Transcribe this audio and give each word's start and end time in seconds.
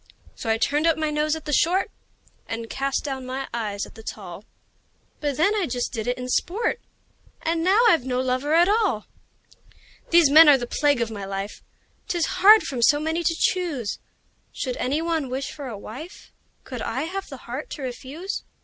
So 0.33 0.49
I 0.49 0.57
turned 0.57 0.87
up 0.87 0.97
my 0.97 1.11
nose 1.11 1.35
at 1.35 1.45
the 1.45 1.53
short, 1.53 1.91
And 2.47 2.71
cast 2.71 3.03
down 3.03 3.23
my 3.23 3.47
eyes 3.53 3.85
at 3.85 3.93
the 3.93 4.01
tall; 4.01 4.45
But 5.19 5.37
then 5.37 5.53
I 5.53 5.67
just 5.67 5.91
did 5.93 6.07
it 6.07 6.17
in 6.17 6.27
sport 6.27 6.79
And 7.43 7.63
now 7.63 7.79
I've 7.87 8.03
no 8.03 8.19
lover 8.19 8.55
at 8.55 8.67
all! 8.67 9.05
These 10.09 10.31
men 10.31 10.49
are 10.49 10.57
the 10.57 10.65
plague 10.65 11.01
of 11.01 11.11
my 11.11 11.23
life: 11.25 11.61
'Tis 12.07 12.25
hard 12.41 12.63
from 12.63 12.81
so 12.81 12.99
many 12.99 13.21
to 13.23 13.35
choose! 13.37 13.99
Should 14.51 14.75
any 14.77 15.03
one 15.03 15.29
wish 15.29 15.51
for 15.51 15.67
a 15.67 15.77
wife, 15.77 16.31
Could 16.63 16.81
I 16.81 17.03
have 17.03 17.29
the 17.29 17.37
heart 17.45 17.69
to 17.69 17.83
refuse? 17.83 18.41